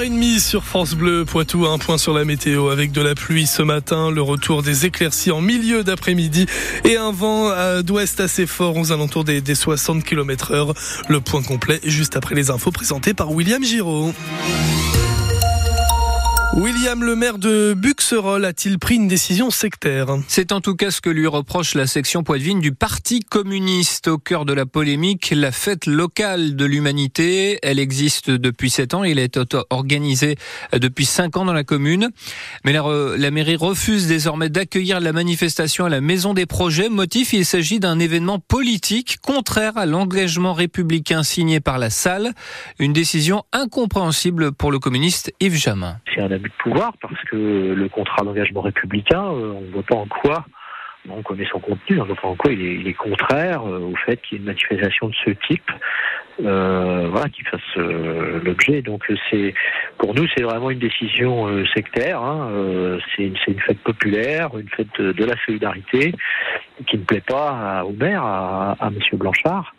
[0.00, 3.60] 8h30 sur France Bleu Poitou, un point sur la météo avec de la pluie ce
[3.62, 6.46] matin, le retour des éclaircies en milieu d'après-midi
[6.84, 10.74] et un vent d'ouest assez fort aux alentours des, des 60 km heure.
[11.08, 14.14] Le point complet juste après les infos présentées par William Giraud.
[16.56, 20.08] William, le maire de Buxerolles, a-t-il pris une décision sectaire?
[20.26, 24.08] C'est en tout cas ce que lui reproche la section poitevine du Parti communiste.
[24.08, 27.60] Au cœur de la polémique, la fête locale de l'humanité.
[27.62, 29.04] Elle existe depuis sept ans.
[29.04, 29.40] Il a été
[29.70, 30.36] organisé
[30.72, 32.10] depuis cinq ans dans la commune.
[32.64, 32.82] Mais la,
[33.16, 36.88] la mairie refuse désormais d'accueillir la manifestation à la Maison des Projets.
[36.88, 42.32] Motif, il s'agit d'un événement politique contraire à l'engagement républicain signé par la salle.
[42.80, 45.96] Une décision incompréhensible pour le communiste Yves Jamin
[46.48, 47.36] de pouvoir parce que
[47.74, 50.44] le contrat d'engagement républicain, euh, on ne voit pas en quoi
[51.08, 53.96] on connaît son contenu, on ne voit pas en quoi il est, contraire euh, au
[53.96, 55.70] fait qu'il y ait une manifestation de ce type,
[56.44, 58.82] euh, voilà, qui fasse l'objet.
[58.82, 59.54] Donc c'est
[59.96, 62.22] pour nous c'est vraiment une décision sectaire.
[62.22, 66.12] Hein, c'est une, fête populaire, une fête de, la solidarité
[66.86, 69.74] qui ne plaît pas au maire, à, à Monsieur Blanchard.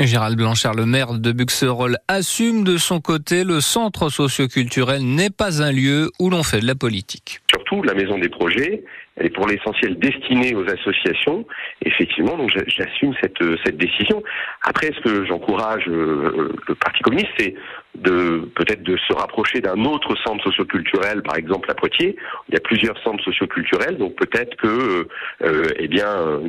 [0.00, 5.62] Gérald Blanchard, le maire de Buxerolles, assume de son côté le centre socioculturel n'est pas
[5.62, 7.40] un lieu où l'on fait de la politique.
[7.50, 8.84] Surtout, la maison des projets,
[9.16, 11.46] elle est pour l'essentiel destinée aux associations.
[11.84, 14.22] Effectivement, donc j'assume cette, cette décision.
[14.62, 17.54] Après, ce que j'encourage euh, le Parti communiste, c'est
[17.94, 22.16] de peut-être de se rapprocher d'un autre centre socioculturel, par exemple à Poitiers.
[22.48, 25.06] Il y a plusieurs centres socioculturels, donc peut-être que,
[25.42, 26.40] euh, eh bien,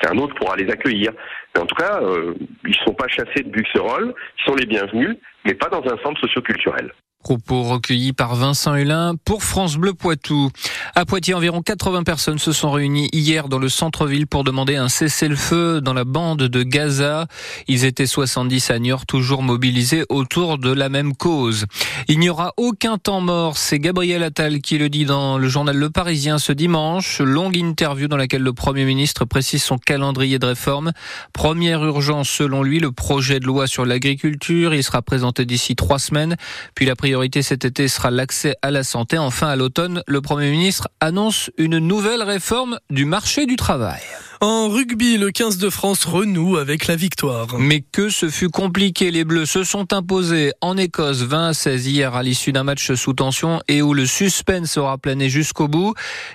[0.00, 1.12] c'est un autre pourra les accueillir.
[1.58, 5.16] En tout cas, euh, ils ne sont pas chassés de Buxerolles, ils sont les bienvenus,
[5.44, 6.92] mais pas dans un centre socioculturel.
[7.28, 10.50] Propos recueillis par Vincent Hulin pour France Bleu Poitou.
[10.94, 14.88] À Poitiers, environ 80 personnes se sont réunies hier dans le centre-ville pour demander un
[14.88, 17.26] cessez-le-feu dans la bande de Gaza.
[17.66, 21.66] Ils étaient 70 à Niort, toujours mobilisés autour de la même cause.
[22.08, 25.76] Il n'y aura aucun temps mort, c'est Gabriel Attal qui le dit dans le journal
[25.76, 27.20] Le Parisien ce dimanche.
[27.20, 30.92] Longue interview dans laquelle le Premier ministre précise son calendrier de réforme.
[31.34, 34.72] Première urgence selon lui, le projet de loi sur l'agriculture.
[34.72, 36.34] Il sera présenté d'ici trois semaines.
[36.74, 39.18] Puis la priorité cet été sera l'accès à la santé.
[39.18, 44.00] Enfin, à l'automne, le Premier ministre annonce une nouvelle réforme du marché du travail.
[44.40, 47.58] En rugby, le 15 de France renoue avec la victoire.
[47.58, 51.88] Mais que ce fut compliqué, les Bleus se sont imposés en Écosse 20 à 16
[51.88, 55.94] hier à l'issue d'un match sous tension et où le suspense aura plané jusqu'au bout.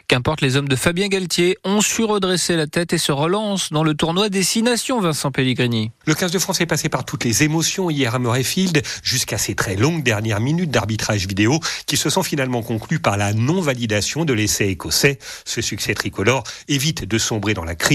[0.10, 3.86] Qu'importe, les hommes de Fabien Galtier ont su redresser la tête et se relancent dans
[3.86, 5.92] le tournoi Destination, Vincent Pellegrini.
[6.06, 9.56] Le 15 de France est passé par toutes les émotions hier à Murrayfield jusqu'à ces
[9.56, 14.34] très longues dernières minutes d'arbitrage vidéo qui se sont finalement conclues par la non-validation de
[14.34, 15.20] l'essai écossais.
[15.46, 17.93] Ce succès tricolore évite de sombrer dans la crise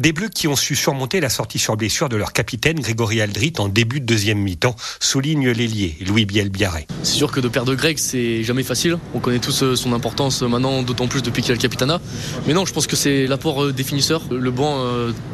[0.00, 3.52] des Bleus qui ont su surmonter la sortie sur blessure de leur capitaine Grégory Aldrit
[3.58, 6.88] en début de deuxième mi-temps, souligne l'ailier Louis Biel-Biarré.
[7.04, 8.98] C'est sûr que de perdre Greg, c'est jamais facile.
[9.14, 12.00] On connaît tous euh, son importance euh, maintenant, d'autant plus depuis qu'il a le capitana.
[12.48, 14.22] Mais non, je pense que c'est l'apport euh, des finisseurs.
[14.30, 14.84] Le banc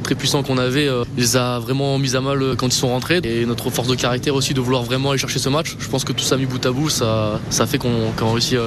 [0.02, 3.20] très puissant qu'on avait les a vraiment mis à mal quand ils sont rentrés.
[3.24, 5.76] Et notre force de caractère aussi de vouloir vraiment aller chercher ce match.
[5.78, 8.58] Je pense que tout ça mis bout à bout, ça, ça fait qu'on qu réussit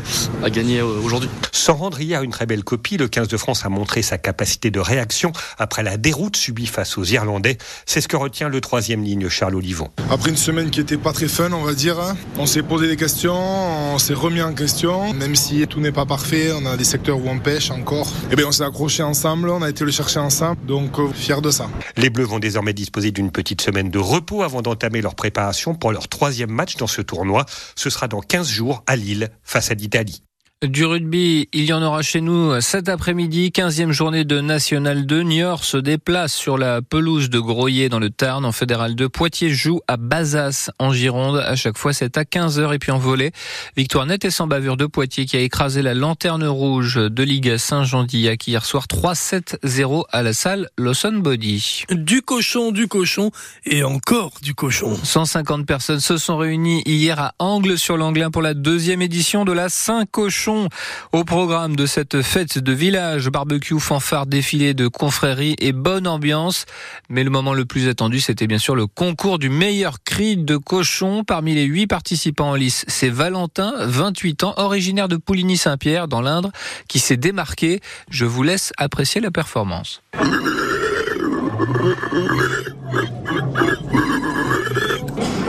[0.44, 1.30] à gagner aujourd'hui.
[1.52, 4.72] Sans rendre hier une très belle copie, le 15 de France a montré sa capacité
[4.72, 5.27] de réaction
[5.58, 7.58] après la déroute subie face aux Irlandais.
[7.86, 9.90] C'est ce que retient le troisième ligne Charles Olivon.
[10.10, 12.88] Après une semaine qui était pas très fun, on va dire, hein, on s'est posé
[12.88, 16.78] des questions, on s'est remis en question, même si tout n'est pas parfait, on a
[16.78, 18.08] des secteurs où on pêche encore.
[18.08, 21.10] Et eh bien on s'est accroché ensemble, on a été le chercher ensemble, donc euh,
[21.14, 21.70] fier de ça.
[21.96, 25.92] Les Bleus vont désormais disposer d'une petite semaine de repos avant d'entamer leur préparation pour
[25.92, 27.46] leur troisième match dans ce tournoi.
[27.76, 30.27] Ce sera dans 15 jours à Lille face à l'Italie.
[30.66, 35.22] Du rugby, il y en aura chez nous cet après-midi, 15e journée de National 2.
[35.22, 39.08] Niort se déplace sur la pelouse de Groyer dans le Tarn en Fédéral 2.
[39.08, 41.38] Poitiers joue à Bazas en Gironde.
[41.38, 43.34] À chaque fois, c'est à 15h et puis en volée.
[43.76, 47.58] Victoire nette et sans bavure de Poitiers qui a écrasé la lanterne rouge de Ligue
[47.58, 51.84] Saint-Jean-d'Illac hier soir 3-7-0 à la salle Lawson Body.
[51.92, 53.30] Du cochon, du cochon
[53.68, 54.98] et encore du cochon.
[55.04, 59.52] 150 personnes se sont réunies hier à Angle sur l'Anglin pour la deuxième édition de
[59.52, 60.47] la Saint-Cochon
[61.12, 66.66] au programme de cette fête de village, barbecue, fanfare, défilé de confrérie et bonne ambiance.
[67.10, 70.56] Mais le moment le plus attendu, c'était bien sûr le concours du meilleur cri de
[70.56, 71.24] cochon.
[71.26, 76.52] Parmi les huit participants en lice, c'est Valentin, 28 ans, originaire de Pouligny-Saint-Pierre, dans l'Indre,
[76.88, 77.82] qui s'est démarqué.
[78.10, 80.02] Je vous laisse apprécier la performance.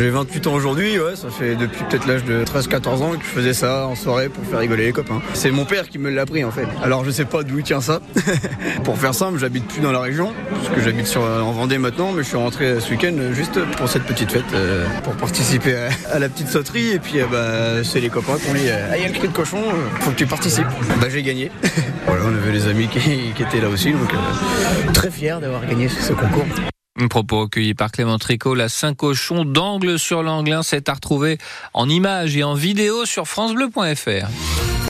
[0.00, 3.30] J'ai 28 ans aujourd'hui, ouais, ça fait depuis peut-être l'âge de 13-14 ans que je
[3.30, 5.20] faisais ça en soirée pour faire rigoler les copains.
[5.34, 6.66] C'est mon père qui me l'a appris en fait.
[6.84, 8.00] Alors je sais pas d'où il tient ça.
[8.84, 12.22] pour faire simple, j'habite plus dans la région, parce que j'habite en Vendée maintenant, mais
[12.22, 15.74] je suis rentré ce week-end juste pour cette petite fête, euh, pour participer
[16.12, 16.90] à, la petite sauterie.
[16.92, 19.26] Et puis euh, bah, c'est les copains qui ont dit Ah, il y le cri
[19.26, 20.68] de cochon, euh, faut que tu participes.
[21.00, 21.50] bah j'ai gagné.
[22.06, 23.00] voilà, on avait les amis qui,
[23.34, 24.12] qui étaient là aussi, donc
[24.94, 26.46] très fier d'avoir gagné ce concours.
[27.06, 31.38] Propos recueilli par Clément Tricot, la Saint-Cochon d'angle sur l'Anglin, c'est à retrouver
[31.72, 34.77] en images et en vidéo sur francebleu.fr.